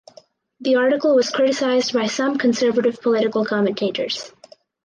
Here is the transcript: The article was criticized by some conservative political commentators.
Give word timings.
The 0.61 0.77
article 0.77 1.13
was 1.13 1.29
criticized 1.29 1.93
by 1.93 2.07
some 2.07 2.39
conservative 2.39 2.99
political 3.03 3.45
commentators. 3.45 4.33